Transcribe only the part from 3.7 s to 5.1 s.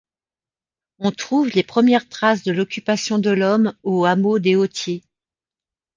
au hameau des Hautiers.